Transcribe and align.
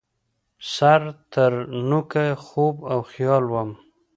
سر 0.73 1.01
ترنوکه 1.31 2.25
خوب 2.45 2.75
او 2.91 2.99
خیال 3.11 3.43
وم 3.51 3.69